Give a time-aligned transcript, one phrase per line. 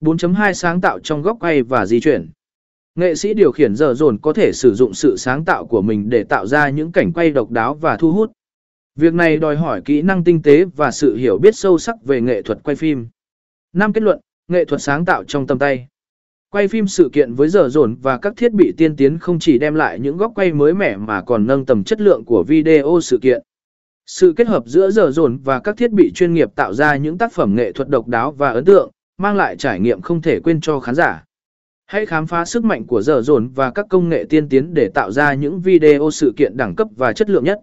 [0.00, 2.30] 4.2 sáng tạo trong góc quay và di chuyển.
[2.94, 6.08] Nghệ sĩ điều khiển giờ dồn có thể sử dụng sự sáng tạo của mình
[6.08, 8.32] để tạo ra những cảnh quay độc đáo và thu hút.
[8.96, 12.20] Việc này đòi hỏi kỹ năng tinh tế và sự hiểu biết sâu sắc về
[12.20, 13.06] nghệ thuật quay phim.
[13.72, 15.88] Năm kết luận, nghệ thuật sáng tạo trong tầm tay.
[16.50, 19.58] Quay phim sự kiện với giờ dồn và các thiết bị tiên tiến không chỉ
[19.58, 22.98] đem lại những góc quay mới mẻ mà còn nâng tầm chất lượng của video
[23.02, 23.42] sự kiện.
[24.06, 27.18] Sự kết hợp giữa giờ dồn và các thiết bị chuyên nghiệp tạo ra những
[27.18, 30.40] tác phẩm nghệ thuật độc đáo và ấn tượng, mang lại trải nghiệm không thể
[30.40, 31.24] quên cho khán giả.
[31.86, 34.88] Hãy khám phá sức mạnh của giờ dồn và các công nghệ tiên tiến để
[34.94, 37.60] tạo ra những video sự kiện đẳng cấp và chất lượng nhất.